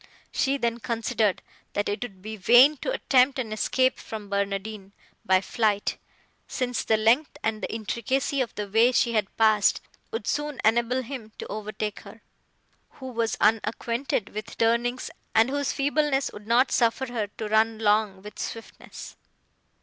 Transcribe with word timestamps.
She 0.31 0.57
then 0.57 0.79
considered 0.79 1.43
that 1.73 1.87
it 1.87 2.01
would 2.01 2.23
be 2.23 2.35
vain 2.35 2.75
to 2.77 2.91
attempt 2.91 3.37
an 3.37 3.53
escape 3.53 3.99
from 3.99 4.29
Barnardine 4.29 4.93
by 5.23 5.41
flight, 5.41 5.97
since 6.47 6.83
the 6.83 6.97
length 6.97 7.37
and 7.43 7.61
the 7.61 7.71
intricacy 7.71 8.41
of 8.41 8.55
the 8.55 8.67
way 8.67 8.91
she 8.93 9.13
had 9.13 9.37
passed 9.37 9.79
would 10.09 10.25
soon 10.25 10.59
enable 10.65 11.03
him 11.03 11.33
to 11.37 11.45
overtake 11.49 11.99
her, 11.99 12.23
who 12.93 13.09
was 13.11 13.37
unacquainted 13.39 14.29
with 14.29 14.45
the 14.47 14.55
turnings, 14.55 15.11
and 15.35 15.51
whose 15.51 15.71
feebleness 15.71 16.31
would 16.33 16.47
not 16.47 16.71
suffer 16.71 17.05
her 17.13 17.27
to 17.37 17.47
run 17.47 17.77
long 17.77 18.23
with 18.23 18.39
swiftness. 18.39 19.15